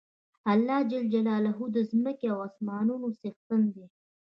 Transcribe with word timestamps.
الله 0.51 0.77
ج 0.89 0.91
د 1.75 1.77
ځمکی 1.89 2.27
او 2.33 2.39
اسمانونو 2.47 3.07
څښتن 3.19 3.61
دی 3.73 3.85